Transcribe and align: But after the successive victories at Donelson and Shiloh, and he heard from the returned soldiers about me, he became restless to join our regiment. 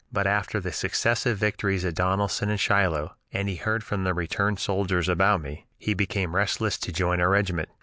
But 0.11 0.25
after 0.25 0.59
the 0.59 0.71
successive 0.71 1.37
victories 1.37 1.85
at 1.85 1.93
Donelson 1.93 2.49
and 2.49 2.59
Shiloh, 2.59 3.13
and 3.31 3.47
he 3.47 3.57
heard 3.57 3.83
from 3.83 4.03
the 4.03 4.15
returned 4.15 4.57
soldiers 4.57 5.07
about 5.07 5.41
me, 5.41 5.67
he 5.77 5.93
became 5.93 6.35
restless 6.35 6.79
to 6.79 6.91
join 6.91 7.21
our 7.21 7.29
regiment. 7.29 7.69